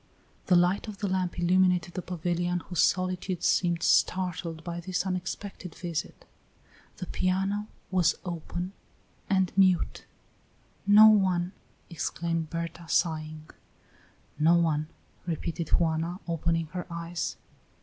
The 0.47 0.55
light 0.55 0.87
of 0.87 0.97
the 0.97 1.07
lamp 1.07 1.37
illumined 1.39 1.79
the 1.93 2.01
pavilion, 2.01 2.61
whose 2.61 2.81
solitude 2.81 3.43
seemed 3.43 3.83
startled 3.83 4.63
by 4.63 4.79
this 4.79 5.05
unexpected 5.05 5.75
visit; 5.75 6.25
the 6.97 7.05
piano 7.05 7.67
was 7.91 8.15
open 8.25 8.73
and 9.29 9.51
mute. 9.55 10.05
"No 10.87 11.07
one!" 11.09 11.51
exclaimed 11.91 12.49
Berta, 12.49 12.87
sighing. 12.89 13.47
"No 14.39 14.55
one," 14.55 14.87
repeated 15.27 15.69
Juana, 15.69 16.19
opening 16.27 16.65
her 16.71 16.87
eyes. 16.89 17.37